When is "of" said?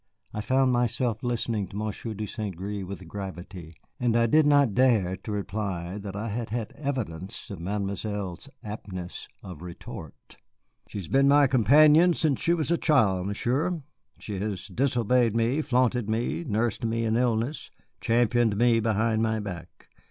7.51-7.59, 9.43-9.61